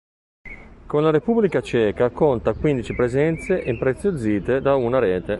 Con 0.87 1.03
la 1.03 1.11
Repubblica 1.11 1.61
Ceca 1.61 2.09
conta 2.09 2.53
quindici 2.55 2.95
presenze 2.95 3.55
impreziosite 3.61 4.59
da 4.59 4.73
una 4.75 4.97
rete. 4.97 5.29